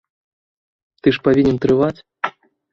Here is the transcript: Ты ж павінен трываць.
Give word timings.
Ты 1.05 1.15
ж 1.19 1.23
павінен 1.29 1.63
трываць. 1.69 1.97